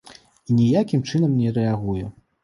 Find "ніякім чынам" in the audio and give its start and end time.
0.59-1.35